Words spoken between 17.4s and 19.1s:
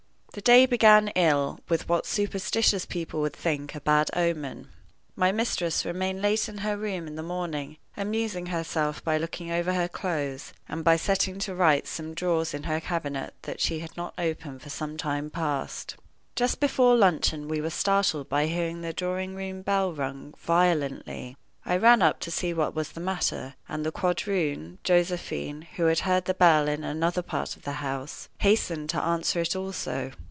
we were startled by hearing the